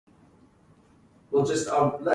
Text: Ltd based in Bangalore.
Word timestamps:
Ltd 1.31 1.45
based 1.49 1.67
in 1.67 1.73
Bangalore. 1.75 2.07